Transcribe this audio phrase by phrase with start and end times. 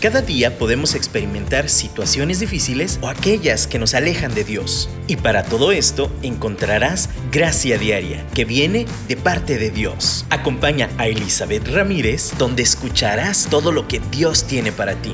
[0.00, 4.88] Cada día podemos experimentar situaciones difíciles o aquellas que nos alejan de Dios.
[5.06, 10.24] Y para todo esto encontrarás gracia diaria que viene de parte de Dios.
[10.30, 15.12] Acompaña a Elizabeth Ramírez donde escucharás todo lo que Dios tiene para ti.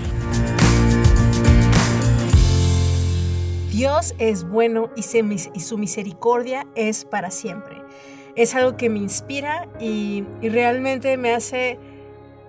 [3.73, 7.75] Dios es bueno y su misericordia es para siempre.
[8.37, 11.81] Es algo que me inspira y, realmente me hace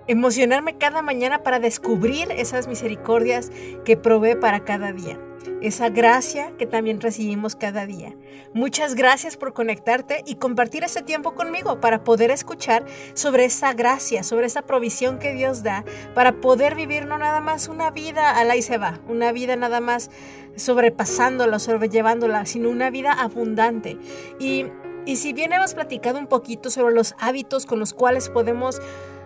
[0.08, 3.52] emocionarme cada mañana para descubrir esas misericordias
[3.84, 5.20] que provee para cada día,
[5.60, 8.16] esa gracia que también recibimos cada día.
[8.54, 14.22] Muchas gracias por conectarte y compartir este tiempo conmigo para poder escuchar sobre esa gracia,
[14.22, 15.84] sobre esa provisión que Dios da,
[16.14, 19.56] para poder vivir no nada más una vida a la y se va, una vida
[19.56, 20.10] nada más
[20.56, 23.98] sobrepasándola, sobrellevándola, sino una vida abundante.
[24.40, 24.66] Y,
[25.04, 28.80] y si bien hemos platicado un poquito sobre los hábitos con los cuales podemos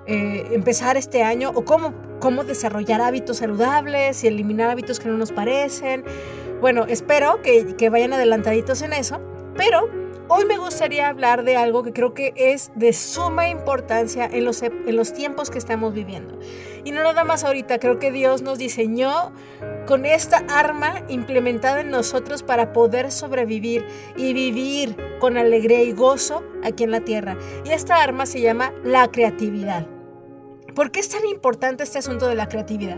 [0.06, 5.17] eh, empezar este año o cómo, cómo desarrollar hábitos saludables y eliminar hábitos que no
[5.17, 6.05] nos parecen.
[6.61, 9.20] Bueno, espero que, que vayan adelantaditos en eso,
[9.56, 9.89] pero
[10.28, 14.62] hoy me gustaría hablar de algo que creo que es de suma importancia en los,
[14.62, 16.39] en los tiempos que estamos viviendo.
[16.84, 19.33] Y no nada más ahorita, creo que Dios nos diseñó
[19.92, 23.84] con esta arma implementada en nosotros para poder sobrevivir
[24.16, 27.36] y vivir con alegría y gozo aquí en la tierra.
[27.66, 29.86] Y esta arma se llama la creatividad.
[30.74, 32.96] ¿Por qué es tan importante este asunto de la creatividad?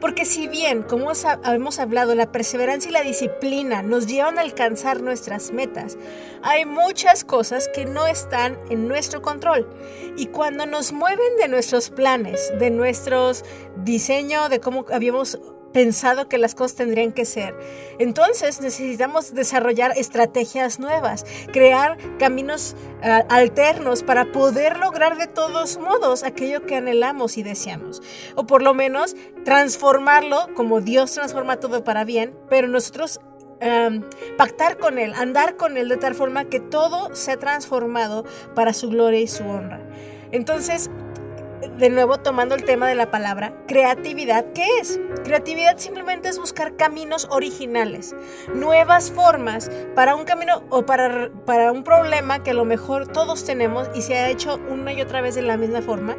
[0.00, 1.10] Porque si bien, como
[1.44, 5.98] hemos hablado, la perseverancia y la disciplina nos llevan a alcanzar nuestras metas,
[6.42, 9.68] hay muchas cosas que no están en nuestro control.
[10.16, 13.44] Y cuando nos mueven de nuestros planes, de nuestros
[13.82, 15.40] diseños, de cómo habíamos
[15.72, 17.54] pensado que las cosas tendrían que ser.
[17.98, 26.22] Entonces necesitamos desarrollar estrategias nuevas, crear caminos ah, alternos para poder lograr de todos modos
[26.22, 28.02] aquello que anhelamos y deseamos.
[28.34, 29.14] O por lo menos
[29.44, 33.20] transformarlo como Dios transforma todo para bien, pero nosotros
[34.36, 38.24] pactar con Él, andar con Él de tal forma que todo sea transformado
[38.54, 39.80] para su gloria y su honra.
[40.30, 40.90] Entonces,
[41.78, 45.00] de nuevo tomando el tema de la palabra, creatividad, ¿qué es?
[45.24, 48.14] Creatividad simplemente es buscar caminos originales,
[48.54, 53.44] nuevas formas para un camino o para, para un problema que a lo mejor todos
[53.44, 56.16] tenemos y se ha hecho una y otra vez de la misma forma.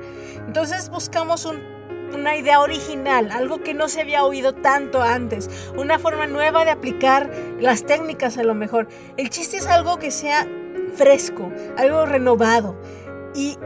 [0.48, 1.46] Entonces buscamos
[2.14, 6.72] una idea original, algo que no se había oído tanto antes, una forma nueva de
[6.72, 7.30] aplicar
[7.60, 8.88] las técnicas a lo mejor.
[9.18, 10.48] El chiste es algo que sea
[10.94, 12.76] fresco, algo renovado.
[13.40, 13.58] Y,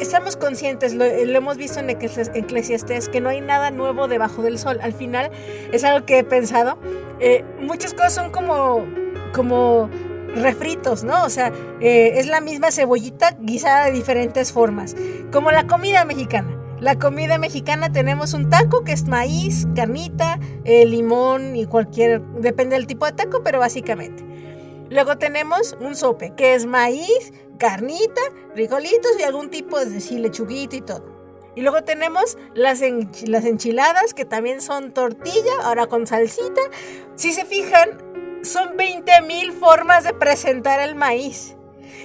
[0.00, 4.78] estamos conscientes, lo, hemos visto en Eclesiastés, que no hay nada nuevo debajo del sol.
[4.82, 5.30] Al final
[5.72, 6.78] es algo que he pensado.
[7.18, 8.84] Eh, muchas cosas son como,
[9.32, 9.88] como
[10.36, 11.24] refritos, ¿no?
[11.24, 14.94] O sea, eh, es la misma cebollita guisada de diferentes formas.
[15.32, 16.54] Como la comida mexicana.
[16.78, 22.76] La comida mexicana tenemos un taco que es maíz, carnita, eh, limón y cualquier, depende
[22.76, 24.22] del tipo de taco, pero básicamente.
[24.90, 28.20] Luego tenemos un sope, que es maíz, carnita,
[28.54, 31.18] frijolitos y algún tipo de sí, lechuguito y todo.
[31.54, 32.80] Y luego tenemos las,
[33.26, 36.60] las enchiladas, que también son tortilla, ahora con salsita.
[37.16, 37.98] Si se fijan,
[38.44, 41.56] son 20 mil formas de presentar el maíz.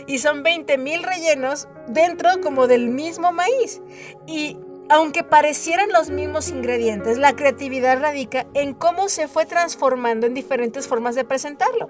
[0.07, 3.81] Y son 20 mil rellenos dentro como del mismo maíz.
[4.25, 4.57] Y
[4.89, 10.87] aunque parecieran los mismos ingredientes, la creatividad radica en cómo se fue transformando en diferentes
[10.87, 11.89] formas de presentarlo.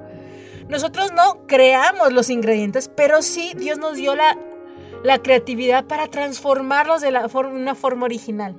[0.69, 4.38] Nosotros no creamos los ingredientes, pero sí Dios nos dio la,
[5.03, 8.56] la creatividad para transformarlos de la una forma original.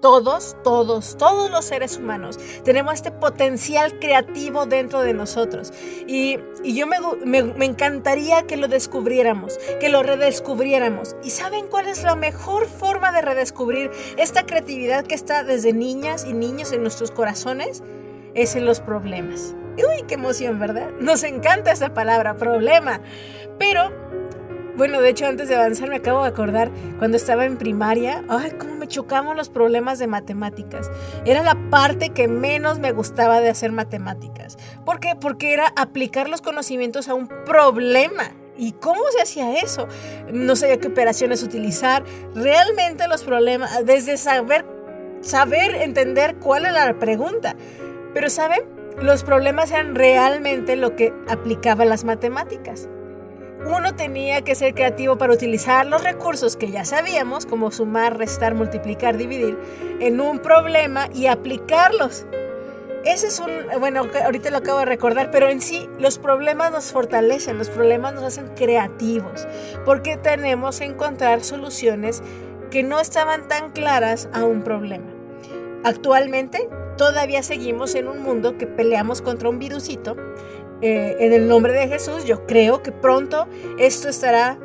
[0.00, 5.72] Todos, todos, todos los seres humanos tenemos este potencial creativo dentro de nosotros.
[6.06, 11.16] Y, y yo me, me, me, encantaría que lo descubriéramos, que lo redescubriéramos.
[11.24, 16.26] ¿Y saben cuál es la mejor forma de redescubrir esta creatividad que está desde niñas
[16.28, 17.82] y niños en nuestros corazones?
[18.34, 19.54] Es en los problemas.
[19.76, 20.90] Uy, qué emoción, ¿verdad?
[21.00, 23.00] Nos encanta esa palabra, problema.
[23.58, 23.92] Pero,
[24.76, 28.52] bueno, de hecho, antes de avanzar me acabo de acordar cuando estaba en primaria, ay,
[28.58, 30.90] cómo me chocamos los problemas de matemáticas.
[31.24, 34.56] Era la parte que menos me gustaba de hacer matemáticas.
[34.84, 35.14] ¿Por qué?
[35.14, 38.32] Porque era aplicar los conocimientos a un problema.
[38.58, 39.86] ¿Y cómo se hacía eso?
[40.32, 42.04] No sabía qué operaciones utilizar.
[42.34, 44.64] Realmente los problemas, desde saber,
[45.20, 47.54] saber entender cuál era la pregunta.
[48.14, 48.75] Pero, ¿saben?
[49.00, 52.88] Los problemas eran realmente lo que aplicaba las matemáticas.
[53.66, 58.54] Uno tenía que ser creativo para utilizar los recursos que ya sabíamos, como sumar, restar,
[58.54, 59.58] multiplicar, dividir,
[60.00, 62.26] en un problema y aplicarlos.
[63.04, 66.92] Ese es un, bueno, ahorita lo acabo de recordar, pero en sí los problemas nos
[66.92, 69.46] fortalecen, los problemas nos hacen creativos,
[69.84, 72.22] porque tenemos que encontrar soluciones
[72.70, 75.12] que no estaban tan claras a un problema.
[75.84, 80.16] actualmente todavía seguimos en un mundo que peleamos contra un virusito.
[80.82, 83.46] Eh, en el nombre de Jesús, yo creo que pronto
[83.78, 84.58] esto estará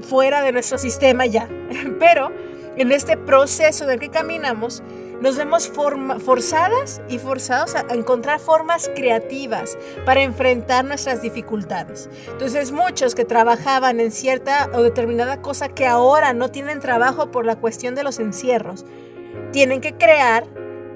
[0.00, 1.48] fuera de nuestro sistema ya.
[1.98, 2.30] Pero
[2.76, 4.82] en este proceso en el que caminamos,
[5.20, 12.08] nos vemos forzadas y forzados a encontrar formas creativas para enfrentar nuestras dificultades.
[12.28, 17.46] Entonces muchos que trabajaban en cierta o determinada cosa que ahora no tienen trabajo por
[17.46, 18.84] la cuestión de los encierros,
[19.50, 20.44] tienen que crear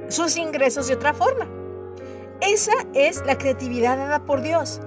[0.09, 1.49] sus ingresos de otra forma.
[2.41, 4.81] Esa es la creatividad dada por Dios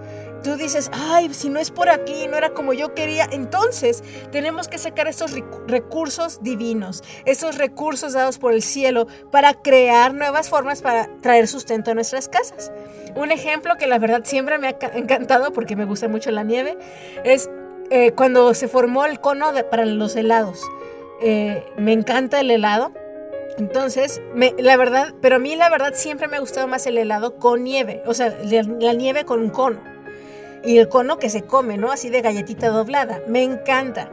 [0.45, 4.67] tú dices, ay, si no es por aquí, no era como yo quería, entonces tenemos
[4.67, 5.33] que sacar estos
[5.65, 11.89] recursos divinos, estos recursos dados por el cielo para crear nuevas formas para traer sustento
[11.89, 12.71] a nuestras casas.
[13.15, 16.77] Un ejemplo que la verdad siempre me ha encantado porque me gusta mucho la nieve
[17.23, 17.49] es
[17.89, 20.61] eh, cuando se formó el cono para los helados.
[21.23, 22.91] Eh, me encanta el helado.
[23.57, 24.21] Entonces,
[24.57, 27.63] la verdad, pero a mí la verdad siempre me ha gustado más el helado con
[27.63, 29.95] nieve, o sea, la nieve con un cono
[30.65, 31.91] y el cono que se come, ¿no?
[31.91, 33.21] Así de galletita doblada.
[33.27, 34.09] Me encanta.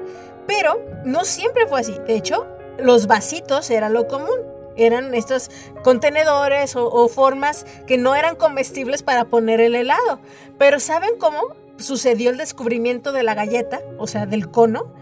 [0.46, 1.96] Pero no siempre fue así.
[2.06, 2.46] De hecho,
[2.78, 4.38] los vasitos era lo común.
[4.76, 5.50] Eran estos
[5.82, 10.20] contenedores o, formas que no eran comestibles para poner el helado.
[10.58, 11.40] Pero ¿saben cómo
[11.76, 14.92] sucedió el descubrimiento de la galleta, o sea, del cono?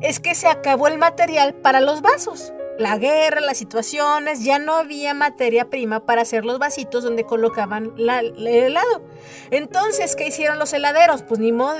[0.00, 4.74] Es que se acabó el material para los vasos la guerra, las situaciones, ya no
[4.74, 9.02] había materia prima para hacer los vasitos donde colocaban el helado.
[9.50, 11.22] Entonces, ¿qué hicieron los heladeros?
[11.22, 11.76] Pues ni modo,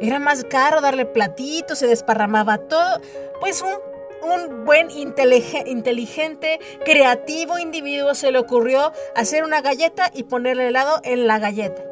[0.00, 3.00] era más caro darle platitos, se desparramaba todo.
[3.40, 10.60] Pues un, buen, inteligente, creativo individuo se le ocurrió hacer una galleta y poner el
[10.60, 11.82] helado en la galleta.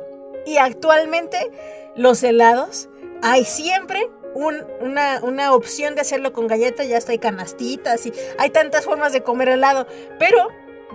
[0.46, 1.50] Y actualmente
[1.96, 2.88] los helados
[3.23, 4.08] hay siempre
[4.38, 9.23] una, opción de hacerlo con galletas, ya está hay canastitas y hay tantas formas de
[9.23, 9.87] comer helado,
[10.19, 10.49] pero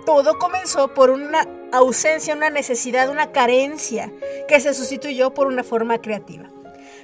[0.05, 4.11] todo comenzó por una ausencia, una necesidad, una carencia
[4.47, 6.49] que se sustituyó por una forma creativa.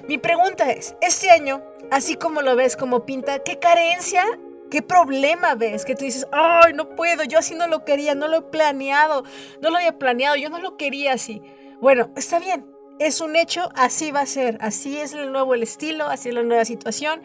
[0.08, 4.24] Mi pregunta es, este año, así como lo ves, como pinta, ¿qué carencia,
[4.70, 5.84] qué problema ves?
[5.84, 9.24] Que tú dices, ay, no puedo, yo así no lo quería, no lo he planeado,
[9.60, 11.42] no lo había planeado, yo no lo quería así.
[11.80, 12.69] Bueno, está bien,
[13.00, 16.34] es un hecho, así va a ser, así es el nuevo el estilo, así es
[16.34, 17.22] la nueva situación.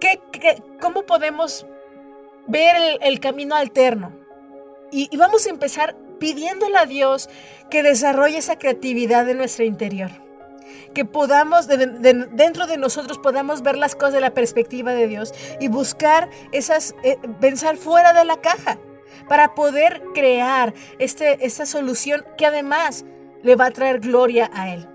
[0.00, 0.20] ¿Qué,
[0.80, 1.66] cómo podemos
[2.48, 4.12] ver el, camino alterno?
[4.90, 7.30] Y, vamos a empezar pidiéndole a Dios
[7.70, 10.10] que desarrolle esa creatividad en nuestro interior.
[10.94, 15.68] Que podamos, dentro de nosotros, podamos ver las cosas de la perspectiva de Dios y
[15.68, 18.78] buscar esas, eh, pensar fuera de la caja
[19.28, 23.04] para poder crear este, esta solución que además
[23.42, 24.88] le va a traer gloria a Él.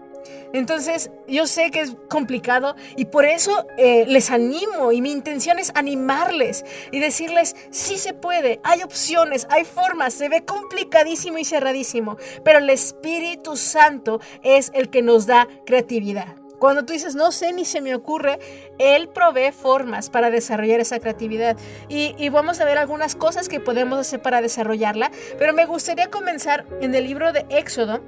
[0.54, 5.60] Entonces, yo sé que es complicado y por eso eh, les animo y mi intención
[5.60, 11.46] es animarles y decirles, sí se puede, hay opciones, hay formas, se ve complicadísimo y
[11.46, 16.36] cerradísimo, pero el Espíritu Santo es el que nos da creatividad.
[16.60, 18.38] Cuando tú dices, no sé ni se me ocurre,
[18.78, 21.58] Él provee formas para desarrollar esa creatividad.
[21.90, 25.10] Y, y, vamos a ver algunas cosas que podemos hacer para desarrollarla,
[25.40, 28.02] pero me gustaría comenzar en el libro de Éxodo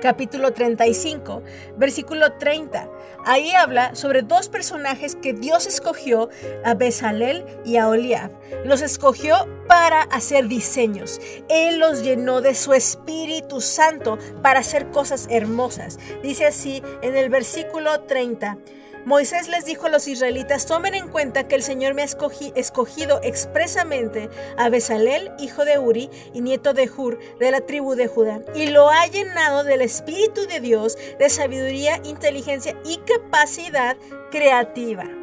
[0.00, 1.42] capítulo 35,
[1.76, 2.90] versículo 30.
[3.24, 6.30] Ahí habla sobre dos personajes que Dios escogió,
[6.64, 8.30] a Bezalel y a Oliab.
[8.64, 11.20] Los escogió para hacer diseños.
[11.48, 15.98] Él los llenó de su Espíritu Santo para hacer cosas hermosas.
[16.22, 18.58] Dice así en el versículo 30.
[19.06, 23.20] Moisés les dijo a los israelitas, tomen en cuenta que el Señor me ha escogido
[23.22, 28.40] expresamente a Bezalel, hijo de Uri y nieto de Hur, de la tribu de Judá,
[28.54, 33.96] y lo ha llenado del Espíritu de Dios, de sabiduría, inteligencia y capacidad
[34.30, 35.19] creativa.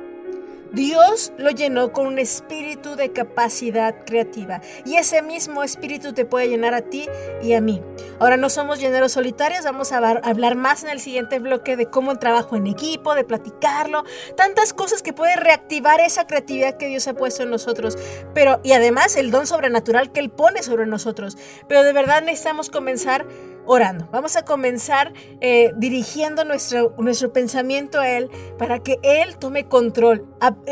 [0.71, 6.49] Dios lo llenó con un espíritu de capacidad creativa y ese mismo espíritu te puede
[6.49, 7.07] llenar a ti
[7.41, 7.81] y a mí.
[8.19, 12.11] Ahora no somos lleneros solitarios, vamos a hablar más en el siguiente bloque de cómo
[12.11, 14.03] el trabajo en equipo, de platicarlo,
[14.35, 17.97] tantas cosas que pueden reactivar esa creatividad que Dios ha puesto en nosotros,
[18.33, 21.37] pero y además el don sobrenatural que Él pone sobre nosotros.
[21.67, 23.25] Pero de verdad necesitamos comenzar
[23.67, 24.07] orando.
[24.11, 30.25] Vamos a comenzar eh, dirigiendo nuestro, nuestro pensamiento a Él para que Él tome control,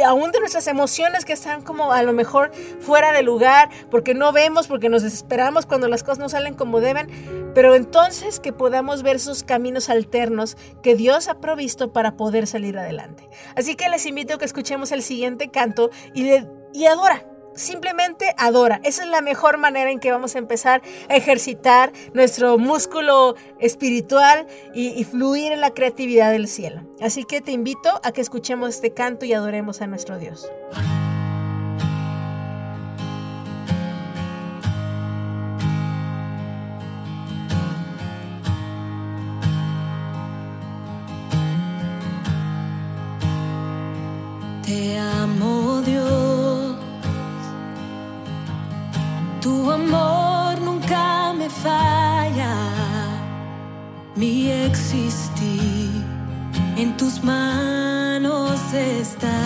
[0.06, 4.32] aún de nuestras emociones que están como a lo mejor fuera de lugar, porque no
[4.32, 9.04] vemos, porque nos desesperamos cuando las cosas no salen como deben, pero entonces que podamos
[9.04, 13.30] ver sus caminos alternos que Dios ha provisto para poder salir adelante.
[13.56, 16.30] Así que les invito a que escuchemos el siguiente canto y,
[16.74, 17.26] y adora
[17.56, 18.80] simplemente adora.
[18.84, 24.48] Esa es la mejor manera en que vamos a empezar a ejercitar nuestro músculo espiritual
[24.74, 26.82] y, fluir en la creatividad del cielo.
[27.02, 30.50] Así que te invito a que escuchemos este canto y adoremos a nuestro Dios.
[51.66, 52.56] falla
[54.16, 55.92] mi existir.
[56.78, 59.40] En tus manos está.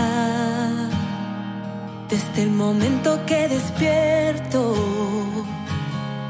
[2.09, 4.61] Desde el momento que despierto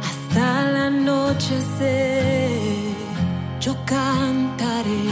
[0.09, 2.49] hasta el anochecer,
[3.61, 5.07] yo cantaré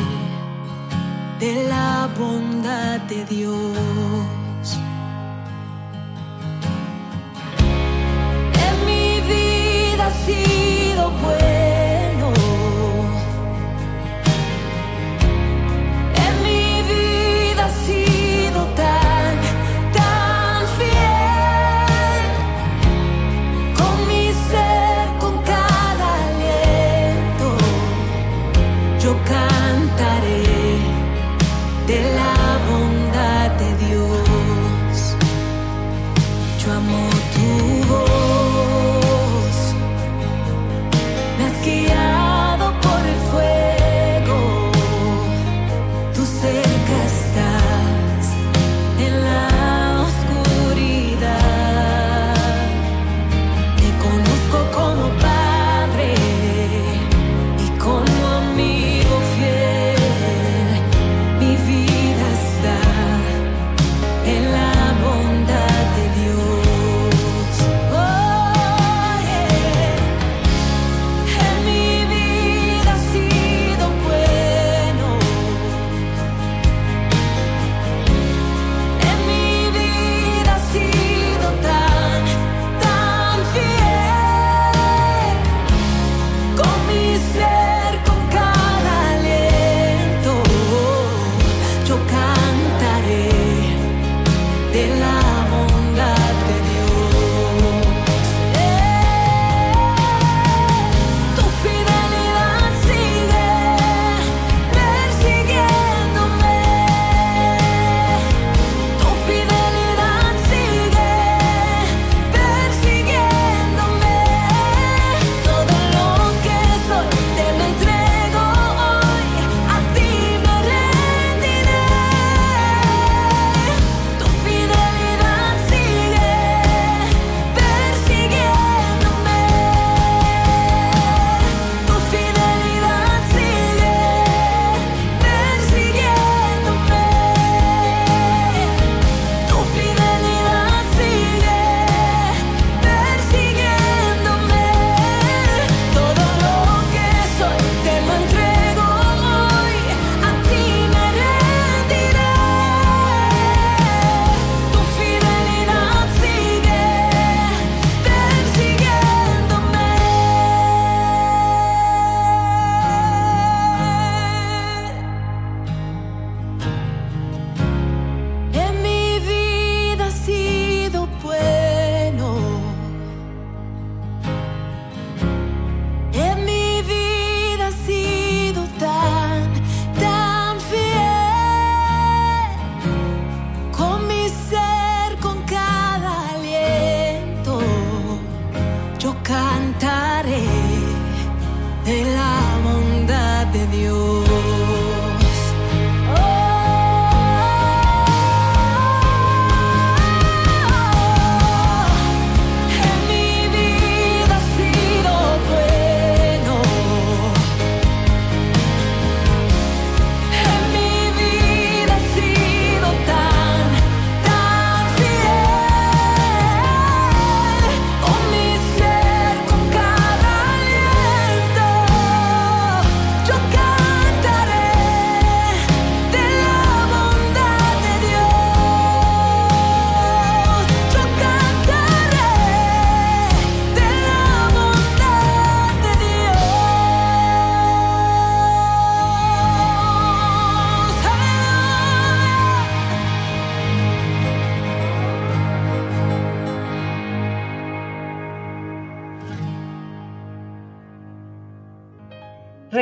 [1.39, 3.96] de la bondad de Dios.
[10.27, 12.27] Sido bueno.
[16.25, 19.33] En mi vida ha sido tan,
[19.97, 22.25] tan fiel.
[23.79, 27.47] Con mi ser, con cada aliento,
[29.03, 30.43] yo cantaré
[31.89, 32.35] de la
[32.69, 34.97] bondad de Dios.
[36.61, 37.01] Yo amo
[37.33, 37.76] tu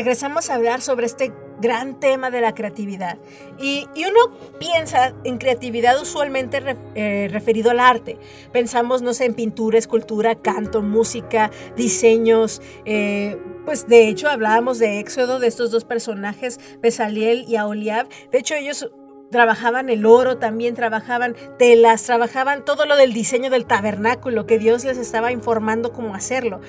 [0.06, 3.18] regresamos a hablar sobre este gran tema de la creatividad.
[3.58, 6.62] Y, uno piensa en creatividad usualmente
[6.94, 8.20] eh, referido al arte.
[8.52, 12.62] Pensamos, no sé, en pintura, escultura, canto, música, diseños.
[12.86, 18.08] eh, pues de hecho hablábamos de Éxodo, de estos dos personajes, Besaliel y Aholiab.
[18.32, 18.92] De hecho ellos
[19.32, 24.86] trabajaban el oro, también trabajaban telas, trabajaban todo lo del diseño del tabernáculo, que Dios
[24.86, 26.62] les estaba informando cómo hacerlo.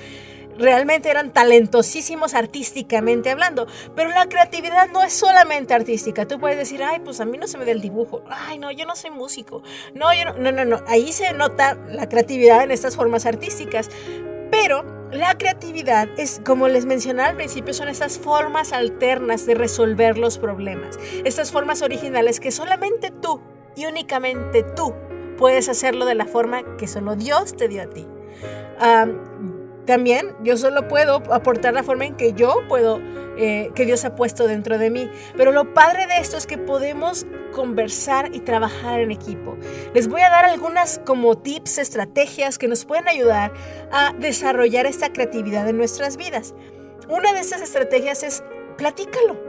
[0.57, 3.67] Realmente eran talentosísimos artísticamente hablando.
[3.95, 6.27] Pero la creatividad no es solamente artística.
[6.27, 8.23] Tú puedes decir, ay, pues a mí no se me da el dibujo.
[8.29, 9.63] Ay, no, yo no soy músico.
[9.93, 10.83] No, yo no, no, no, no.
[10.87, 13.89] Ahí se nota la creatividad en estas formas artísticas.
[14.51, 20.17] Pero la creatividad es, como les mencionaba al principio, son estas formas alternas de resolver
[20.17, 20.99] los problemas.
[21.23, 23.41] Estas formas originales que solamente tú
[23.75, 24.93] y únicamente tú
[25.37, 28.07] puedes hacerlo de la forma que solo Dios te dio a ti.
[29.87, 33.01] También yo solo puedo aportar la forma en que yo puedo,
[33.37, 35.09] eh, que Dios ha puesto dentro de mí.
[35.35, 39.57] Pero lo padre de esto es que podemos conversar y trabajar en equipo.
[39.95, 43.51] Les voy a dar algunas como tips, estrategias que nos pueden ayudar
[43.91, 46.53] a desarrollar esta creatividad en nuestras vidas.
[47.09, 48.43] Una de estas estrategias es
[48.77, 49.41] platícalo,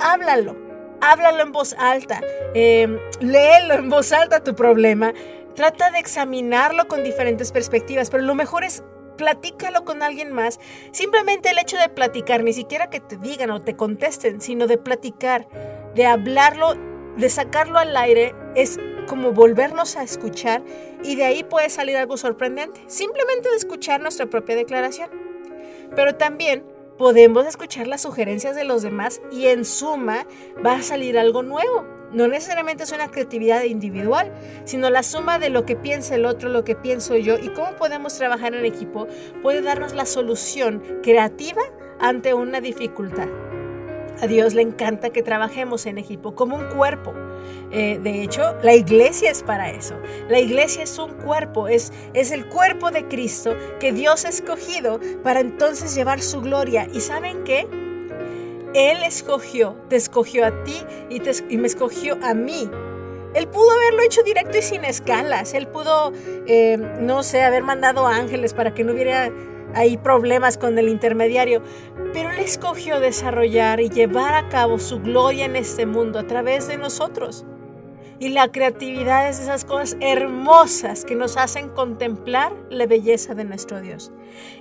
[0.00, 0.68] háblalo
[1.00, 2.20] háblalo en voz alta,
[2.54, 5.12] eh, léelo en voz alta tu problema,
[5.54, 8.82] trata de examinarlo con diferentes perspectivas, pero lo mejor es
[9.18, 10.58] platícalo con alguien más.
[10.92, 14.78] Simplemente el hecho de platicar, ni siquiera que te digan o te contesten, sino de
[14.78, 15.46] platicar,
[15.94, 16.74] de hablarlo,
[17.18, 20.62] de sacarlo al aire, es como volvernos a escuchar
[21.02, 22.82] y de ahí puede salir algo sorprendente.
[22.86, 25.10] Simplemente de escuchar nuestra propia declaración.
[25.94, 26.64] Pero también
[26.96, 30.26] podemos escuchar las sugerencias de los demás y en suma
[30.64, 31.97] va a salir algo nuevo.
[32.12, 34.32] No necesariamente es una creatividad individual,
[34.64, 37.72] sino la suma de lo que piensa el otro, lo que pienso yo y cómo
[37.72, 39.06] podemos trabajar en equipo
[39.42, 41.62] puede darnos la solución creativa
[42.00, 43.28] ante una dificultad.
[44.20, 47.14] A Dios le encanta que trabajemos en equipo, como un cuerpo.
[47.70, 49.94] Eh, de hecho, la iglesia es para eso.
[50.28, 54.98] La iglesia es un cuerpo, es, es el cuerpo de Cristo que Dios ha escogido
[55.22, 56.88] para entonces llevar su gloria.
[56.92, 57.68] ¿Y saben qué?
[58.74, 62.70] Él escogió, te escogió a ti y, me escogió a mí
[63.34, 65.52] él pudo haberlo hecho directo y sin escalas.
[65.52, 66.12] Él pudo,
[66.46, 69.30] eh, no sé, haber mandado ángeles para que no hubiera
[69.74, 71.62] hay problemas con el intermediario,
[72.12, 76.68] pero Él escogió desarrollar y llevar a cabo su gloria en este mundo a través
[76.68, 77.44] de nosotros.
[78.20, 83.80] Y la creatividad es esas cosas hermosas que nos hacen contemplar la belleza de nuestro
[83.80, 84.10] Dios.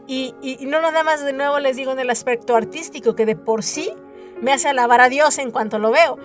[0.05, 3.35] Y, y, no nada más de nuevo les digo en el aspecto artístico, que de
[3.35, 3.91] por sí
[4.41, 6.19] me hace alabar a Dios en cuanto lo veo,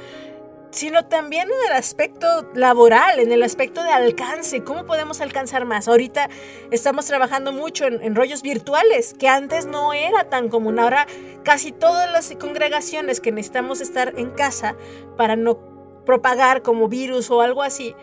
[0.72, 5.86] sino también en el aspecto laboral, en el aspecto de alcance, cómo podemos alcanzar más.
[5.86, 6.30] Ahorita
[6.70, 10.78] estamos trabajando mucho en, rollos virtuales, que antes no era tan común.
[10.78, 11.06] Ahora
[11.44, 14.74] casi todas las congregaciones que necesitamos estar en casa
[15.18, 15.71] para no
[16.04, 17.94] propagar como virus o algo así,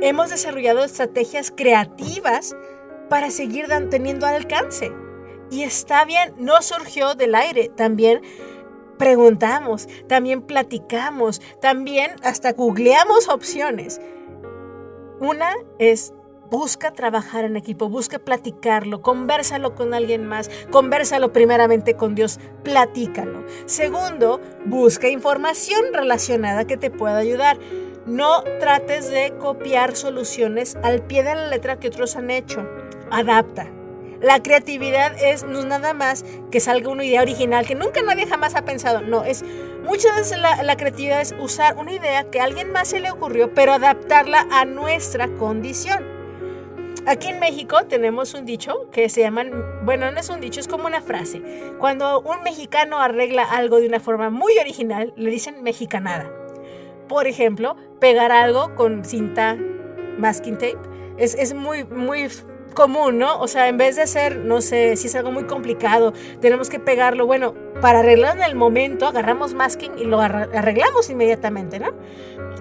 [0.00, 2.56] hemos desarrollado estrategias creativas
[3.08, 4.92] para seguir teniendo alcance.
[5.50, 8.22] Y está bien, no surgió del aire, también
[8.98, 14.00] preguntamos, también platicamos, también hasta googleamos opciones.
[15.18, 16.14] Una es
[16.50, 23.44] busca trabajar en equipo, busca platicarlo, conversalo con alguien más, conversalo primeramente con Dios, platícalo.
[23.66, 27.58] Segundo, busca información relacionada que te pueda ayudar.
[28.06, 32.66] No trates de copiar soluciones al pie de la letra que otros han hecho.
[33.10, 33.68] Adapta.
[34.20, 38.54] La creatividad es no nada más que salga una idea original que nunca nadie jamás
[38.54, 39.00] ha pensado.
[39.00, 39.44] No, es
[39.82, 43.54] muchas veces la, creatividad es usar una idea que a alguien más se le ocurrió,
[43.54, 46.19] pero adaptarla a nuestra condición.
[47.06, 49.44] Aquí en México tenemos un dicho que se llama,
[49.84, 51.42] bueno, no es un dicho, es como una frase.
[51.78, 56.30] Cuando un mexicano arregla algo de una forma muy original, le dicen mexicanada.
[57.08, 59.56] Por ejemplo, pegar algo con cinta
[60.18, 60.78] masking tape.
[61.16, 62.28] Es, es muy, muy
[62.74, 63.40] común, ¿no?
[63.40, 66.78] O sea, en vez de ser, no sé, si es algo muy complicado, tenemos que
[66.78, 71.88] pegarlo, bueno, para arreglarlo en el momento, agarramos masking y lo arreglamos inmediatamente, ¿no?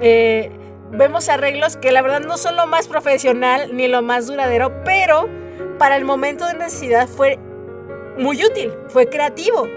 [0.01, 0.51] Eh,
[0.91, 5.29] vemos arreglos que la verdad no son lo más profesional ni lo más duradero, pero
[5.77, 7.39] para el momento de necesidad fue
[8.17, 9.67] muy útil, fue creativo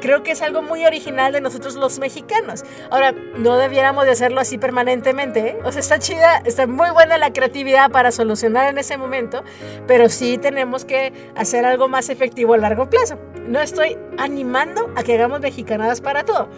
[0.00, 2.64] creo que es algo muy original de nosotros los mexicanos.
[2.90, 5.58] Ahora, no debiéramos de hacerlo así permanentemente, ¿eh?
[5.64, 9.44] O sea, está chida, está muy buena la creatividad para solucionar en ese momento,
[9.86, 13.18] pero sí tenemos que hacer algo más efectivo a largo plazo.
[13.46, 16.48] No estoy animando a que hagamos mexicanadas para todo.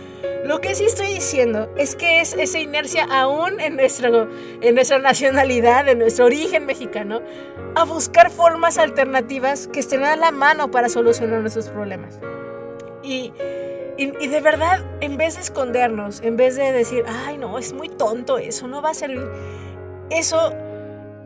[0.44, 4.28] Lo que sí estoy diciendo es que es esa inercia aún en, nuestro,
[4.62, 7.20] en nuestra nacionalidad, en nuestro origen mexicano,
[7.74, 12.18] a buscar formas alternativas que estén a la mano para solucionar nuestros problemas.
[13.02, 13.32] Y,
[13.96, 17.88] y, de verdad, en vez de escondernos, en vez de decir, ay no, es muy
[17.88, 19.28] tonto, eso no va a servir,
[20.10, 20.52] eso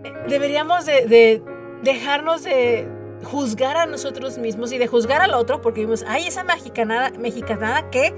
[0.05, 1.43] eh, deberíamos de, de
[1.83, 2.89] dejarnos de
[3.25, 7.91] juzgar a nosotros mismos y de juzgar al otro porque vimos, ay, esa mexicanada, mexicanada
[7.91, 8.15] que,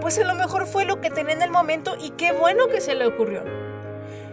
[0.00, 2.80] pues a lo mejor fue lo que tenía en el momento y qué bueno que
[2.80, 3.42] se le ocurrió.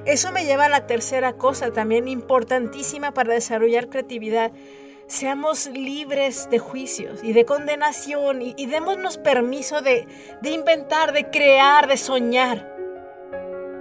[0.06, 4.54] Eso me lleva a la tercera cosa, también importantísima para desarrollar creatividad.
[5.08, 10.08] Seamos libres de juicios y de condenación y, y démonos permiso de,
[10.42, 12.74] de inventar, de crear, de soñar.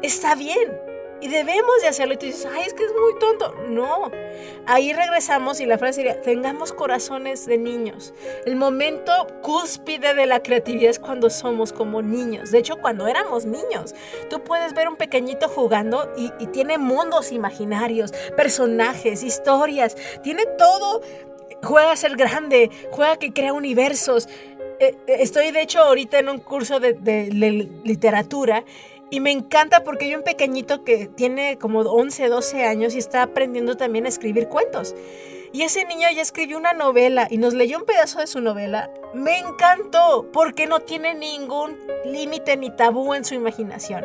[0.03, 0.86] Está bien.
[1.21, 2.15] Y debemos de hacerlo.
[2.15, 3.55] Y tú dices, ay, es que es muy tonto.
[3.69, 4.11] No.
[4.67, 8.13] Ahí regresamos y la frase sería, tengamos corazones de niños.
[8.45, 12.51] El momento cúspide de la creatividad es cuando somos como niños.
[12.51, 13.95] De hecho, cuando éramos niños.
[14.29, 19.97] Tú puedes ver un pequeñito jugando y, tiene mundos imaginarios, personajes, historias.
[20.23, 21.01] Tiene todo.
[21.63, 24.29] Juega a ser grande, juega que crea universos.
[24.79, 26.95] Eh, eh, estoy de hecho ahorita en un curso de
[27.85, 28.65] literatura
[29.11, 33.23] y me encanta porque hay un pequeñito que tiene como 11, 12 años y está
[33.23, 34.95] aprendiendo también a escribir cuentos.
[35.53, 38.91] Y ese niño ya escribió una novela y nos leyó un pedazo de su novela.
[39.15, 44.05] Me encantó porque no tiene ningún límite ni tabú en su imaginación.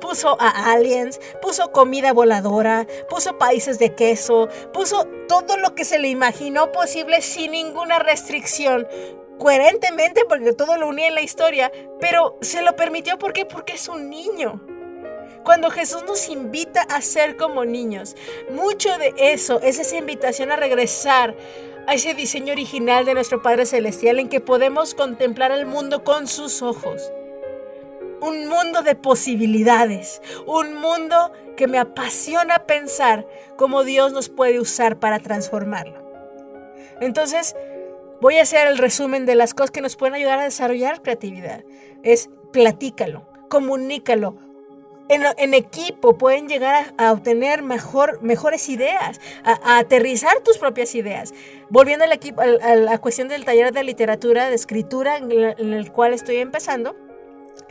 [0.00, 5.98] Puso a aliens, puso comida voladora, puso países de queso, puso todo lo que se
[5.98, 8.88] le imaginó posible sin ninguna restricción
[9.40, 13.32] coherentemente porque todo lo unía en la historia, pero se lo permitió ¿por?
[13.48, 14.60] Porque es un niño.
[15.42, 18.14] Cuando Jesús nos invita a ser como niños,
[18.50, 21.34] mucho de eso es esa invitación a regresar
[21.86, 26.26] a ese diseño original de nuestro Padre Celestial en que podemos contemplar el mundo con
[26.26, 27.10] sus ojos.
[28.20, 33.26] Un mundo de posibilidades, un mundo que me apasiona pensar
[33.56, 36.10] cómo Dios nos puede usar para transformarlo.
[37.00, 37.56] Entonces,
[38.20, 41.64] voy a hacer el resumen de las cosas que nos pueden ayudar a desarrollar creatividad.
[42.02, 44.36] Es platícalo, comunícalo.
[45.08, 51.34] En, equipo pueden llegar a, obtener mejor, mejores ideas, a, aterrizar tus propias ideas.
[51.68, 56.14] Volviendo al equipo, a la cuestión del taller de literatura, de escritura, en el cual
[56.14, 56.94] estoy empezando,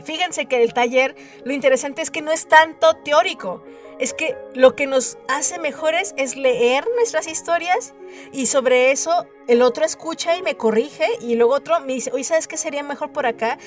[0.04, 3.62] Fíjense que el taller, lo interesante es que no es tanto teórico,
[4.00, 7.94] es que lo que nos hace mejores es leer nuestras historias
[8.32, 12.24] y sobre eso el otro escucha y me corrige y luego otro me dice, oye,
[12.24, 13.58] ¿sabes qué sería mejor por acá?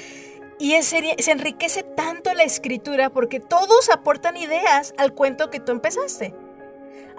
[0.58, 5.72] Y es se enriquece tanto la escritura porque todos aportan ideas al cuento que tú
[5.72, 6.34] empezaste.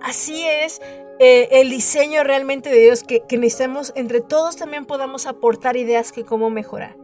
[0.03, 0.81] Así es
[1.21, 6.11] eh, el diseño realmente de Dios, que, que necesitamos, entre todos también podamos aportar ideas
[6.11, 6.97] que cómo mejorar.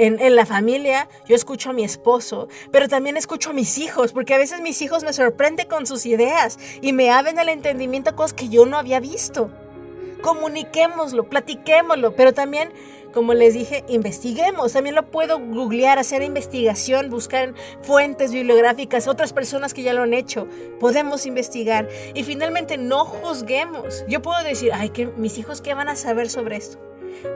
[0.00, 4.32] En, la familia yo escucho a mi esposo, pero también escucho a mis hijos, porque
[4.32, 8.32] a veces mis hijos me sorprenden con sus ideas y me abren el entendimiento cosas
[8.32, 9.50] que yo no había visto.
[10.22, 12.72] Comuniquémoslo, platiquémoslo, pero también,
[13.12, 14.72] como les dije, investiguemos.
[14.72, 20.02] También lo puedo googlear, hacer investigación, buscar en fuentes bibliográficas, otras personas que ya lo
[20.02, 20.46] han hecho.
[20.78, 21.88] Podemos investigar.
[22.14, 24.04] Y finalmente, no juzguemos.
[24.08, 26.78] Yo puedo decir, ay, que mis hijos, ¿qué van a saber sobre esto?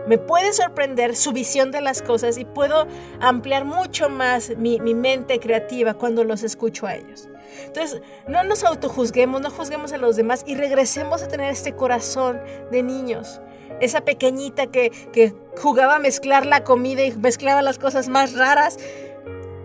[0.07, 2.87] Me puede sorprender su visión de las cosas y puedo
[3.21, 7.29] ampliar mucho más mi, mi, mente creativa cuando los escucho a ellos.
[7.67, 12.41] Entonces, no nos autojuzguemos, no juzguemos a los demás y regresemos a tener este corazón
[12.71, 13.41] de niños.
[13.81, 18.79] Esa pequeñita que, que jugaba a mezclar la comida y mezclaba las cosas más raras.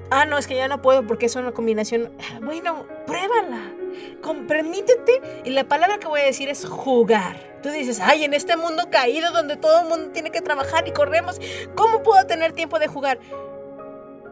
[0.10, 2.12] Ah, no, es que ya no puedo porque es una combinación.
[2.41, 3.74] Bueno, pruébala.
[4.22, 5.41] Con, permítete.
[5.43, 7.60] Y la palabra que voy a decir es jugar.
[7.62, 10.91] Tú dices, ay, en este mundo caído donde todo el mundo tiene que trabajar y
[10.91, 11.41] corremos,
[11.76, 13.20] ¿cómo puedo tener tiempo de jugar?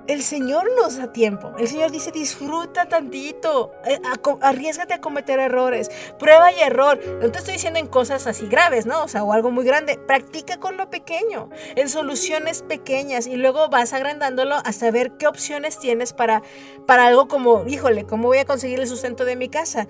[0.08, 1.54] El Señor nos da tiempo.
[1.58, 4.00] El Señor dice, disfruta tantito, eh,
[4.42, 5.90] arriesgate a cometer errores,
[6.20, 7.00] prueba y error.
[7.22, 9.04] No te estoy diciendo en cosas así graves, ¿no?
[9.04, 9.98] O sea, o algo muy grande.
[9.98, 15.80] Practica con lo pequeño, en soluciones pequeñas y luego vas agrandándolo hasta ver qué opciones
[15.80, 16.44] tienes para,
[16.86, 19.88] para algo como, híjole, ¿cómo voy a conseguir el sustento de mi casa?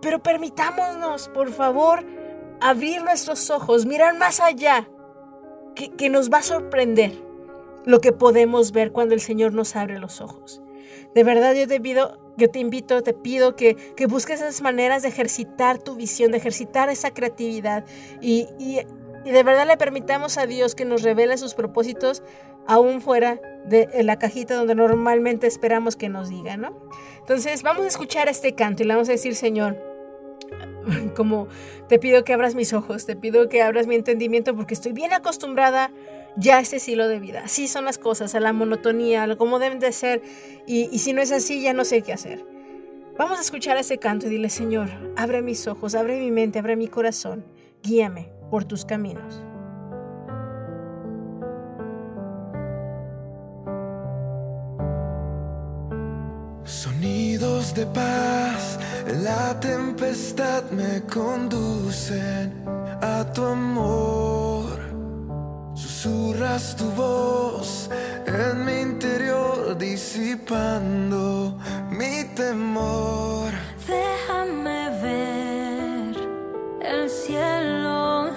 [0.00, 2.02] Pero permitámonos, por favor,
[2.62, 4.88] abrir nuestros ojos, mirar más allá,
[5.74, 7.27] que, que nos va a sorprender
[7.88, 10.60] lo que podemos ver cuando el Señor nos abre los ojos.
[11.14, 15.08] De verdad yo te pido, te invito, te pido que, que busques esas maneras de
[15.08, 17.86] ejercitar tu visión, de ejercitar esa creatividad
[18.20, 18.80] y, y,
[19.24, 22.22] y, de verdad le permitamos a Dios que nos revele sus propósitos
[22.66, 26.78] aún fuera de la cajita donde normalmente esperamos que nos diga, ¿no?
[27.20, 29.82] Entonces vamos a escuchar este canto y le vamos a decir, Señor,
[31.16, 31.48] como
[31.88, 35.14] te pido que abras mis ojos, te pido que abras mi entendimiento porque estoy bien
[35.14, 35.90] acostumbrada
[36.36, 37.42] ya este estilo de vida.
[37.44, 40.22] Así son las cosas, a la monotonía, a lo como deben de ser.
[40.66, 42.44] Y, y si no es así, ya no sé qué hacer.
[43.18, 46.76] Vamos a escuchar ese canto y dile, Señor, abre mis ojos, abre mi mente, abre
[46.76, 47.44] mi corazón,
[47.82, 49.42] guíame por tus caminos.
[56.62, 58.78] Sonidos de paz,
[59.22, 62.62] la tempestad me conducen
[63.00, 64.87] a tu amor.
[66.00, 67.90] Susurras tu voz
[68.24, 71.58] en mi interior, disipando
[71.90, 73.50] mi temor.
[73.84, 76.14] Déjame ver
[76.82, 78.30] el cielo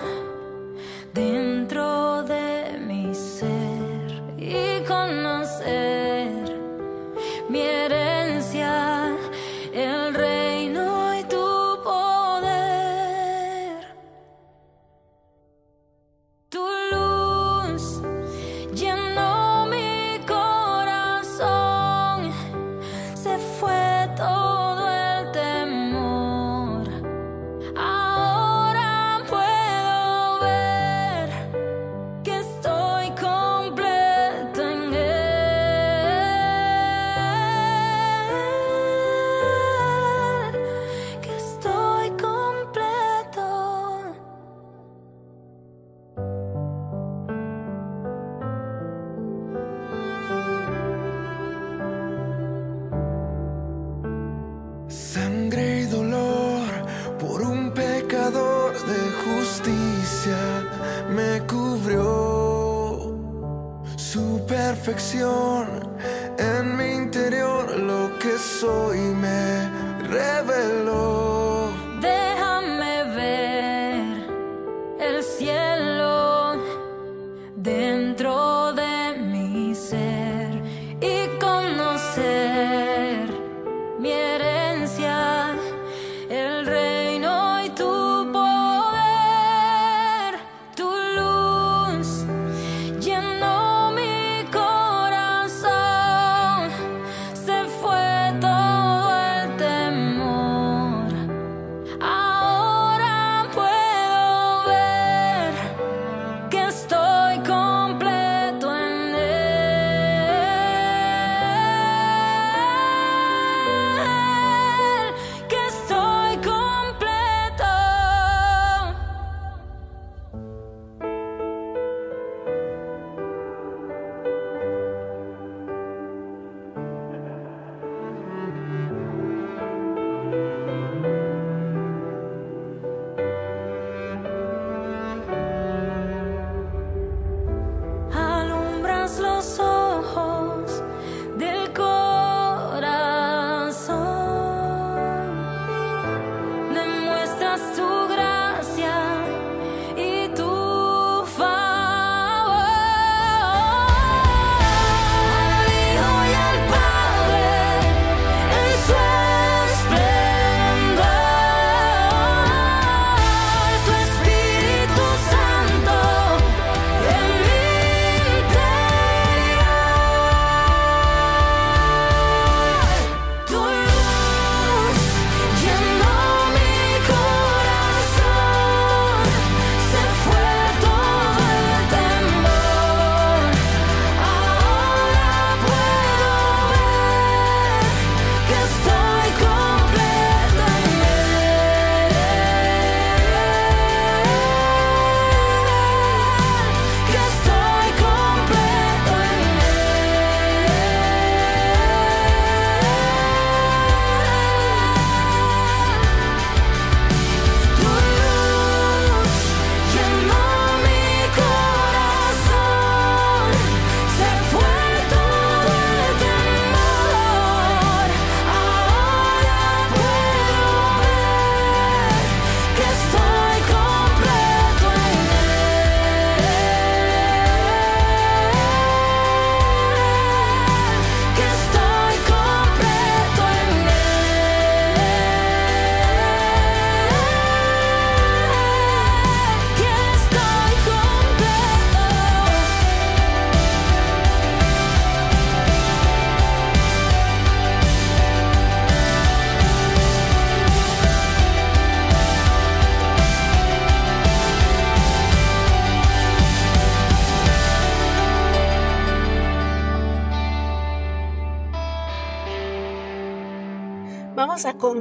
[1.14, 2.11] dentro.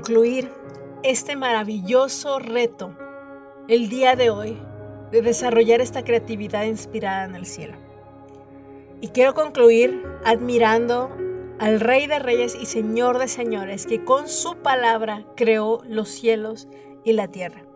[0.00, 0.50] Concluir
[1.02, 2.96] este maravilloso reto
[3.68, 4.56] el día de hoy
[5.12, 7.76] de desarrollar esta creatividad inspirada en el cielo.
[9.02, 11.10] Y quiero concluir admirando
[11.58, 16.66] al Rey de Reyes y Señor de Señores que con su palabra creó los cielos
[17.04, 17.66] y la tierra.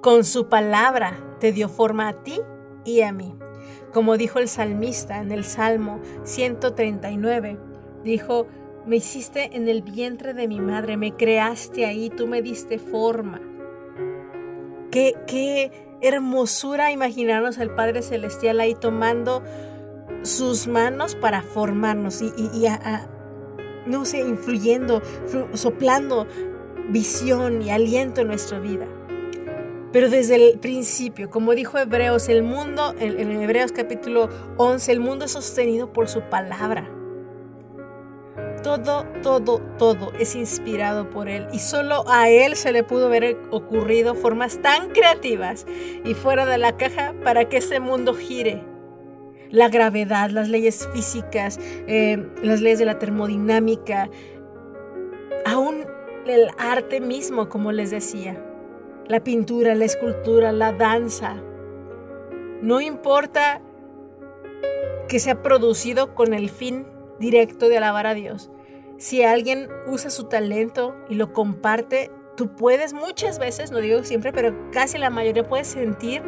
[0.00, 2.40] Con su palabra te dio forma a ti
[2.84, 3.34] y a mí.
[3.92, 7.58] Como dijo el salmista en el Salmo 139,
[8.04, 8.46] dijo,
[8.86, 13.40] me hiciste en el vientre de mi madre, me creaste ahí, tú me diste forma.
[14.90, 19.42] Qué, qué hermosura imaginarnos al Padre Celestial ahí tomando
[20.22, 23.08] sus manos para formarnos y, y- a-
[23.86, 26.26] no sé, influyendo, flu- soplando
[26.90, 28.86] visión y aliento en nuestra vida.
[29.92, 35.00] Pero desde el principio, como dijo Hebreos, el mundo, en, en Hebreos capítulo 11, el
[35.00, 36.88] mundo es sostenido por su palabra.
[38.62, 43.38] Todo, todo, todo es inspirado por Él y solo a Él se le pudo haber
[43.50, 45.66] ocurrido formas tan creativas
[46.04, 48.62] y fuera de la caja para que este mundo gire.
[49.48, 54.10] La gravedad, las leyes físicas, eh, las leyes de la termodinámica,
[55.44, 55.86] aún
[56.26, 58.44] el arte mismo, como les decía,
[59.08, 61.42] la pintura, la escultura, la danza.
[62.62, 63.60] No importa
[65.08, 66.86] que sea producido con el fin
[67.20, 68.50] directo de alabar a Dios.
[68.98, 74.32] Si alguien usa su talento y lo comparte, tú puedes muchas veces, no digo siempre,
[74.32, 76.22] pero casi la mayoría puedes sentir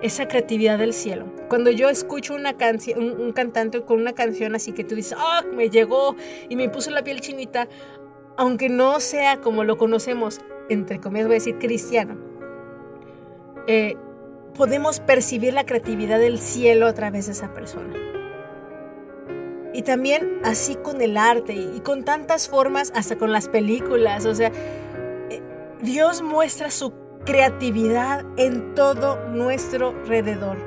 [0.00, 1.26] esa creatividad del cielo.
[1.48, 2.56] Cuando yo escucho una
[2.96, 6.16] un, cantante con una canción así que tú dices, ah, me llegó
[6.48, 7.68] y me puso la piel chinita,
[8.36, 12.16] aunque no sea como lo conocemos, entre comillas voy a decir cristiano,
[13.66, 13.96] eh,
[14.54, 17.94] podemos percibir la creatividad del cielo a través de esa persona.
[19.72, 24.26] Y también así con el arte y con tantas formas, hasta con las películas.
[24.26, 24.52] O sea,
[25.30, 25.42] eh,
[25.80, 26.92] Dios muestra su
[27.24, 30.58] creatividad en todo nuestro alrededor.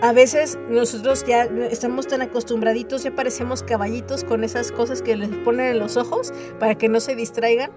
[0.00, 5.30] A veces nosotros ya estamos tan acostumbraditos, ya parecemos caballitos con esas cosas que les
[5.30, 7.70] ponen en los ojos para que no se distraigan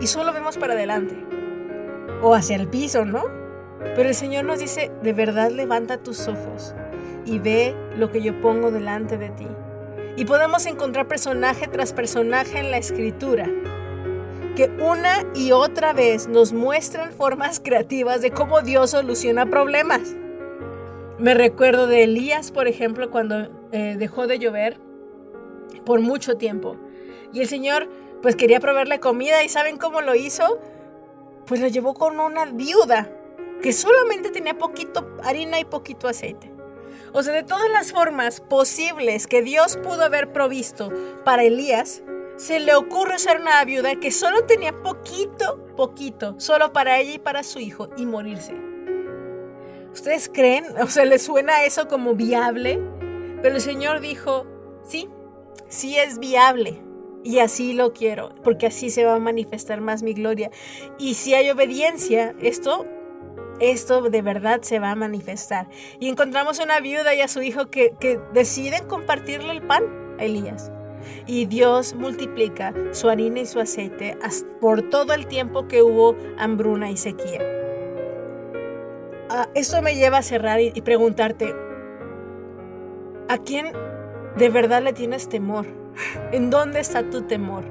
[0.00, 1.24] y solo vemos para adelante
[2.22, 3.24] o hacia el piso, ¿no?
[3.96, 6.74] Pero el Señor nos dice, de verdad levanta tus ojos
[7.24, 9.46] y ve lo que yo pongo delante de ti.
[10.16, 13.48] Y podemos encontrar personaje tras personaje en la escritura
[14.56, 20.16] que una y otra vez nos muestran formas creativas de cómo Dios soluciona problemas.
[21.18, 24.80] Me recuerdo de Elías, por ejemplo, cuando eh, dejó de llover
[25.84, 26.76] por mucho tiempo.
[27.32, 27.88] Y el Señor
[28.22, 30.60] pues quería proveerle comida y ¿saben cómo lo hizo?
[31.46, 33.10] Pues lo llevó con una viuda
[33.62, 36.52] que solamente tenía poquito harina y poquito aceite.
[37.12, 40.90] O sea, de todas las formas posibles que Dios pudo haber provisto
[41.24, 42.02] para Elías,
[42.36, 47.18] se le ocurre ser una viuda que solo tenía poquito, poquito, solo para ella y
[47.18, 48.54] para su hijo y morirse.
[49.92, 50.64] ¿Ustedes creen?
[50.80, 52.80] O sea, ¿les suena eso como viable?
[53.42, 54.46] Pero el Señor dijo,
[54.84, 55.08] sí,
[55.68, 56.82] sí es viable.
[57.22, 60.50] Y así lo quiero, porque así se va a manifestar más mi gloria.
[60.98, 62.86] Y si hay obediencia, esto
[63.60, 65.68] esto de verdad se va a manifestar.
[65.98, 67.94] Y encontramos una viuda y a su hijo que,
[68.32, 69.84] deciden compartirle el pan
[70.18, 70.72] a Elías.
[71.26, 74.18] Y Dios multiplica su harina y su aceite
[74.60, 77.40] por todo el tiempo que hubo hambruna y sequía.
[79.30, 81.54] Ah, esto me lleva a cerrar y preguntarte,
[83.28, 83.72] ¿a quién
[84.36, 85.66] de verdad le tienes temor?
[86.32, 87.64] ¿En dónde está tu temor?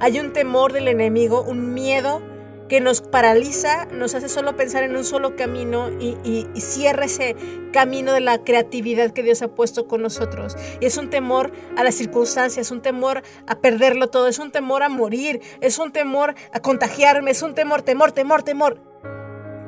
[0.00, 2.22] Hay un temor del enemigo, un miedo
[2.70, 7.34] que nos paraliza, nos hace solo pensar en un solo camino y, cierra ese
[7.72, 10.56] camino de la creatividad que Dios ha puesto con nosotros.
[10.80, 14.52] Y es un temor a las circunstancias, es un temor a perderlo todo, es un
[14.52, 18.80] temor a morir, es un temor a contagiarme, es un temor, temor, temor, temor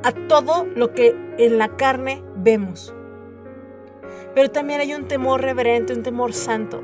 [0.03, 2.95] a todo lo que en la carne vemos.
[4.33, 6.81] Pero también hay un temor reverente, un temor santo.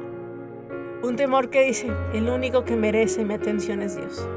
[1.01, 4.27] Un temor que dice, el único que merece mi atención es Dios.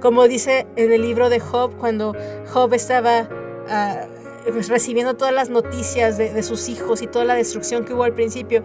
[0.00, 2.14] Como dice en el libro de Job, cuando
[2.52, 3.28] Job estaba
[3.68, 4.06] ah,
[4.44, 8.12] pues, recibiendo todas las noticias de, sus hijos y toda la destrucción que hubo al
[8.12, 8.62] principio,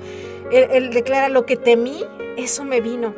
[0.52, 2.04] él, declara, lo que temí,
[2.38, 3.16] eso me vino.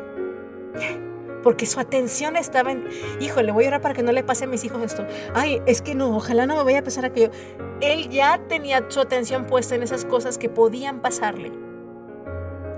[1.42, 2.88] Porque su atención estaba en,
[3.20, 5.06] hijo, le voy a orar para que no le pase a mis hijos esto.
[5.34, 7.32] Ay, es que no, ojalá no me vaya a pasar aquello.
[7.82, 11.52] Él ya tenía su atención puesta en esas cosas que podían pasarle.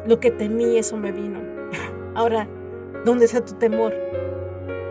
[0.07, 1.39] Lo que temí, eso me vino.
[2.15, 2.47] Ahora,
[3.03, 3.93] ¿dónde está tu temor?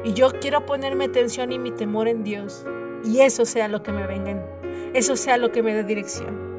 [0.05, 2.65] Y yo quiero ponerme atención y mi temor en Dios.
[3.05, 4.47] Y eso sea lo que me venga,
[4.95, 6.55] eso sea lo que me dé dirección.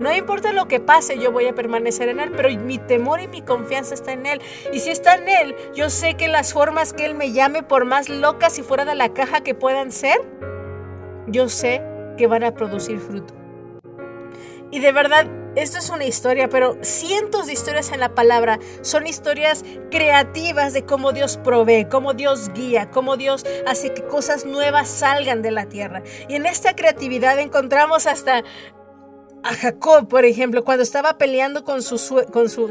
[0.00, 3.28] No importa lo que pase, yo voy a permanecer en Él, pero mi temor y
[3.28, 4.40] mi confianza está en Él.
[4.72, 7.84] Y si está en Él, yo sé que las formas que Él me llame, por
[7.84, 10.20] más locas y fuera de la caja que puedan ser,
[11.28, 11.82] yo sé
[12.16, 13.34] que van a producir fruto.
[14.70, 19.06] Y de verdad, esto es una historia, pero cientos de historias en la palabra son
[19.06, 24.88] historias creativas de cómo Dios provee, cómo Dios guía, cómo Dios hace que cosas nuevas
[24.88, 26.02] salgan de la tierra.
[26.28, 28.42] Y en esta creatividad encontramos hasta
[29.44, 31.96] a Jacob, por ejemplo, cuando estaba peleando con su,
[32.32, 32.68] con su,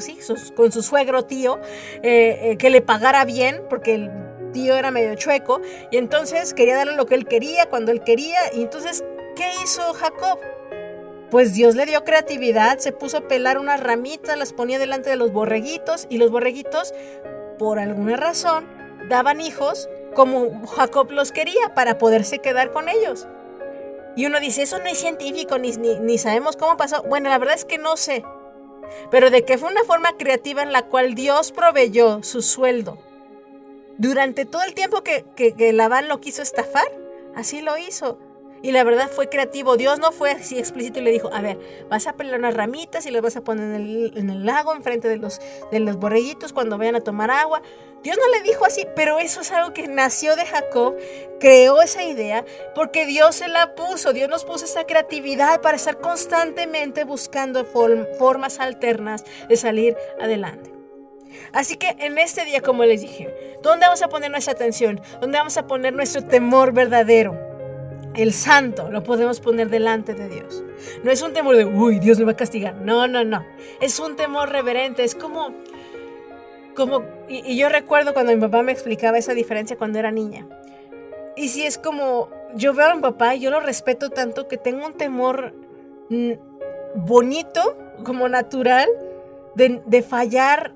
[0.56, 1.60] con su suegro tío,
[2.02, 4.12] eh, eh, que le pagara bien, porque el
[4.54, 5.62] tío era medio chueco,
[5.92, 9.04] y entonces quería darle lo que él quería, cuando él quería, y entonces,
[9.36, 10.40] ¿qué hizo Jacob?
[11.32, 15.16] Pues Dios le dio creatividad, se puso a pelar unas ramitas, las ponía delante de
[15.16, 16.94] los borreguitos y los borreguitos,
[17.58, 18.68] por alguna razón,
[19.08, 23.30] daban hijos como Jacob los quería para poderse quedar con ellos.
[24.18, 27.02] Y uno dice, eso no es científico, ni, ni, sabemos cómo pasó.
[27.04, 28.26] Bueno, la verdad es que no sé.
[29.10, 32.98] Pero de que fue una forma creativa en la cual Dios proveyó su sueldo.
[33.98, 36.92] Durante todo el tiempo que, que, que Labán lo quiso estafar,
[37.36, 38.20] así lo hizo.
[38.64, 39.78] Y la verdad fue creativo.
[39.78, 41.60] Dios no fue así explícito y le dijo, a ver,
[41.90, 45.18] vas a pelar unas ramitas y las vas a poner en el, lago, enfrente de
[45.18, 45.40] los,
[45.72, 47.62] de los borreguitos cuando vayan a tomar agua.
[48.04, 50.96] Dios no le dijo así, pero eso es algo que nació de Jacob,
[51.40, 52.44] creó esa idea,
[52.74, 58.60] porque Dios se la puso, Dios nos puso esa creatividad para estar constantemente buscando formas
[58.60, 60.72] alternas de salir adelante.
[61.54, 65.00] Así que en este día, como les dije, ¿dónde vamos a poner nuestra atención?
[65.20, 67.51] ¿Dónde vamos a poner nuestro temor verdadero?
[68.16, 70.64] El santo lo podemos poner delante de Dios.
[71.04, 72.76] No es un temor de, uy, Dios me va a castigar.
[72.76, 73.46] No, no, no.
[73.80, 75.04] Es un temor reverente.
[75.04, 75.54] Es como,
[76.76, 80.48] como, y, yo recuerdo cuando mi papá me explicaba esa diferencia cuando era niña.
[81.36, 84.58] Y si es como, yo veo a mi papá y yo lo respeto tanto que
[84.58, 85.54] tengo un temor
[86.10, 86.32] mm,
[86.96, 88.90] bonito, como natural,
[89.56, 90.74] de, de fallar,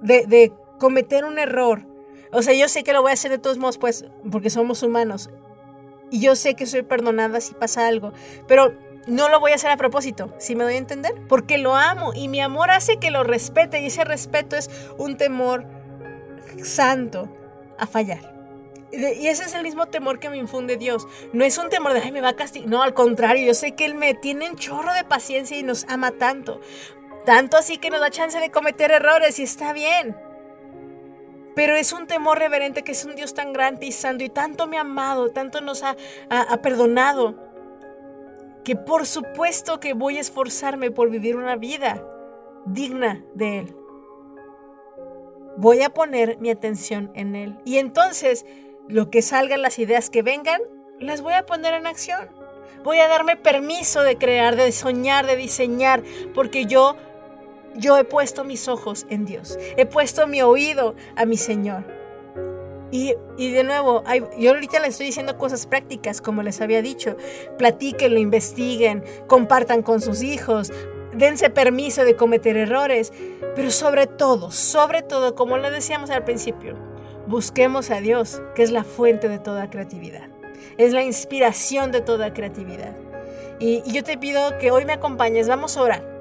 [0.00, 1.86] de, de cometer un error.
[2.32, 4.82] O sea, yo sé que lo voy a hacer de todos modos, pues, porque somos
[4.82, 5.28] humanos.
[6.12, 8.12] Y yo sé que soy perdonada si pasa algo.
[8.46, 8.74] Pero
[9.06, 11.14] no lo voy a hacer a propósito, si me doy a entender.
[11.26, 13.80] Porque lo amo y mi amor hace que lo respete.
[13.80, 15.64] Y ese respeto es un temor
[16.62, 17.34] santo
[17.78, 18.30] a fallar.
[18.92, 21.08] Y ese es el mismo temor que me infunde Dios.
[21.32, 22.68] No es un temor de, ay, me va a castigar.
[22.68, 25.86] No, al contrario, yo sé que Él me tiene un chorro de paciencia y nos
[25.88, 26.60] ama tanto.
[27.24, 30.14] Tanto así que nos da chance de cometer errores y está bien.
[31.54, 34.66] Pero es un temor reverente que es un Dios tan grande y santo y tanto
[34.66, 35.96] me ha amado, tanto nos ha,
[36.30, 37.34] ha, ha perdonado,
[38.64, 42.02] que por supuesto que voy a esforzarme por vivir una vida
[42.64, 43.76] digna de Él.
[45.56, 47.58] Voy a poner mi atención en Él.
[47.64, 48.46] Y entonces,
[48.88, 50.60] lo que salgan, las ideas que vengan,
[50.98, 52.28] las voy a poner en acción.
[52.84, 56.02] Voy a darme permiso de crear, de soñar, de diseñar,
[56.34, 56.96] porque yo
[57.76, 61.84] yo he puesto mis ojos en Dios, he puesto mi oído a mi Señor.
[62.90, 64.04] Y, y de nuevo,
[64.38, 67.16] yo ahorita les estoy diciendo cosas prácticas, como les había dicho.
[67.56, 70.70] Platíquenlo, investiguen, compartan con sus hijos,
[71.14, 73.10] dense permiso de cometer errores,
[73.54, 76.76] pero sobre todo, sobre todo, como lo decíamos al principio,
[77.26, 80.28] busquemos a Dios, que es la fuente de toda creatividad,
[80.76, 82.94] es la inspiración de toda creatividad.
[83.58, 86.11] Y, y yo te pido que hoy me acompañes, vamos a orar.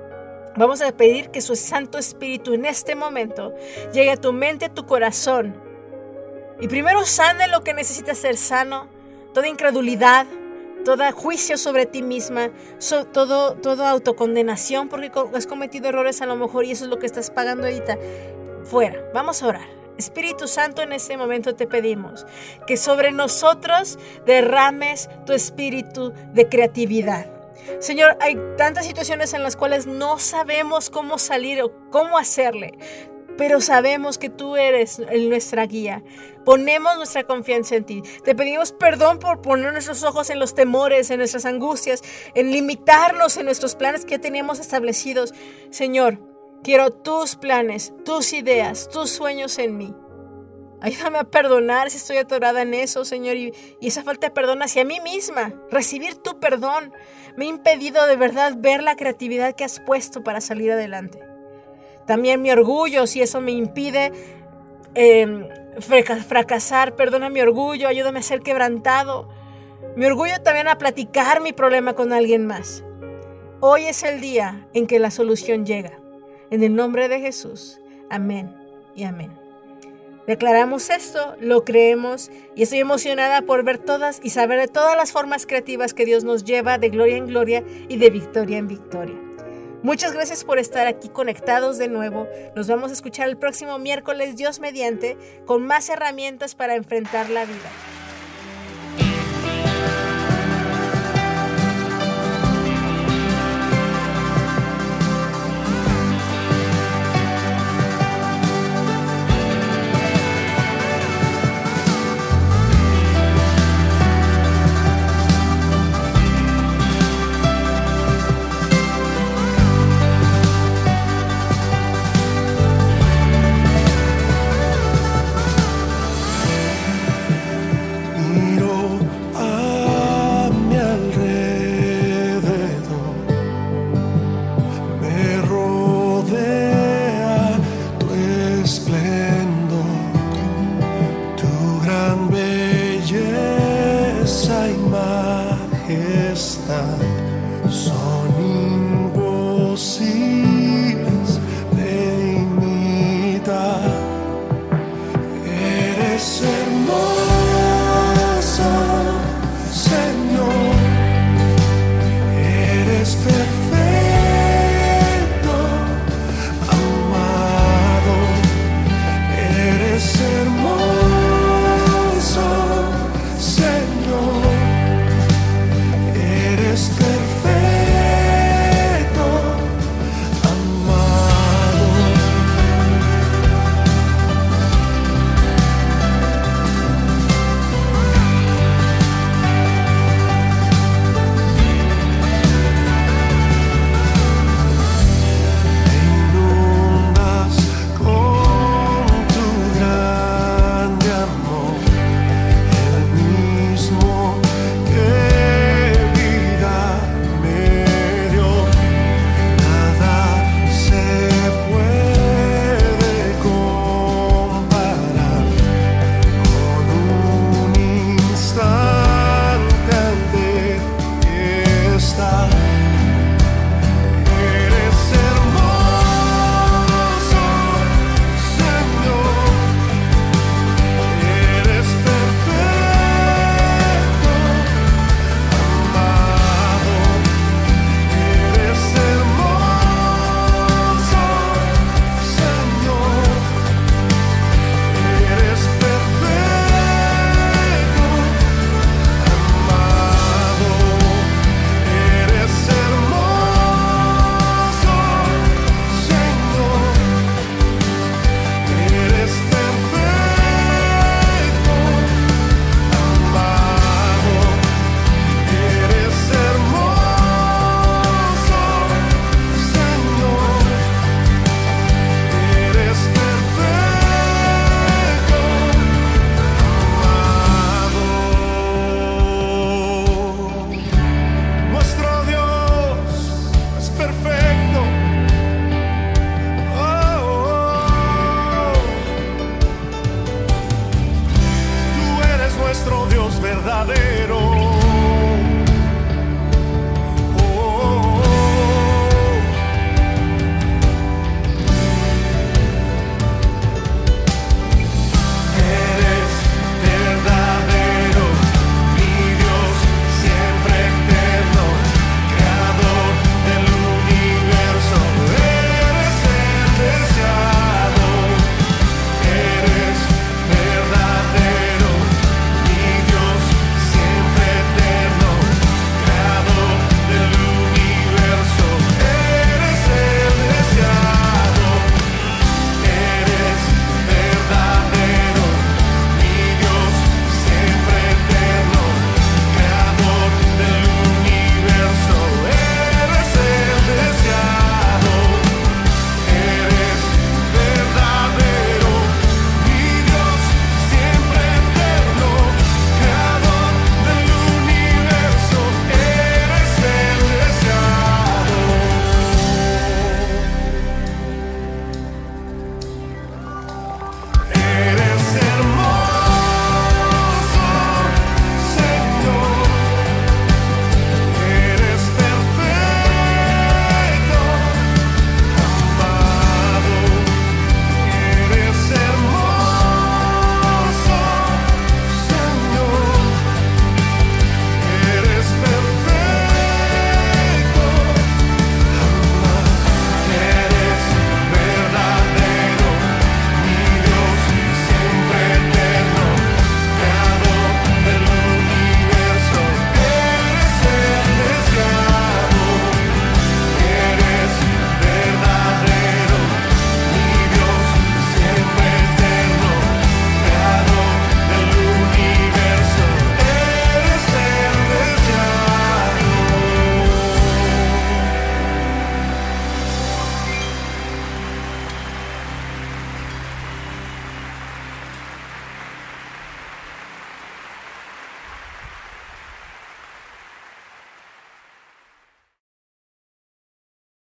[0.58, 3.54] Vamos a pedir que su Santo Espíritu en este momento
[3.94, 5.56] llegue a tu mente, a tu corazón.
[6.60, 8.88] Y primero sane lo que necesita ser sano,
[9.34, 10.28] toda incredulidad,
[10.84, 16.36] todo juicio sobre ti misma, so, todo, toda autocondenación porque has cometido errores a lo
[16.36, 17.98] mejor y eso es lo que estás pagando ahorita.
[18.66, 19.68] Fuera, vamos a orar.
[19.98, 22.26] Espíritu Santo, en este momento te pedimos
[22.68, 27.41] que sobre nosotros derrames tu espíritu de creatividad.
[27.80, 32.78] Señor, hay tantas situaciones en las cuales no sabemos cómo salir o cómo hacerle,
[33.38, 36.04] pero sabemos que tú eres nuestra guía.
[36.46, 38.04] Ponemos nuestra confianza en ti.
[38.24, 42.04] Te pedimos perdón por poner nuestros ojos en los temores, en nuestras angustias,
[42.36, 45.34] en limitarnos en nuestros planes que teníamos establecidos.
[45.70, 46.20] Señor,
[46.64, 49.96] quiero tus planes, tus ideas, tus sueños en mí.
[50.82, 54.84] Ayúdame a perdonar si estoy atorada en eso, Señor, y, esa falta de perdón hacia
[54.84, 55.54] mí misma.
[55.70, 56.92] Recibir tu perdón
[57.38, 61.20] me ha impedido de verdad ver la creatividad que has puesto para salir adelante.
[62.08, 64.12] También mi orgullo, si eso me impide
[64.96, 65.48] eh,
[65.80, 69.30] fracasar, perdona mi orgullo, ayúdame a ser quebrantado.
[69.96, 72.84] Mi orgullo también a platicar mi problema con alguien más.
[73.60, 76.00] Hoy es el día en que la solución llega.
[76.50, 77.80] En el nombre de Jesús.
[78.10, 78.56] Amén
[78.96, 79.41] y amén.
[80.32, 85.12] Declaramos esto, lo creemos y estoy emocionada por ver todas y saber de todas las
[85.12, 89.20] formas creativas que Dios nos lleva de gloria en gloria y de victoria en victoria.
[89.84, 92.30] Muchas gracias por estar aquí conectados de nuevo.
[92.56, 97.44] Nos vamos a escuchar el próximo miércoles, Dios mediante, con más herramientas para enfrentar la
[97.44, 98.01] vida.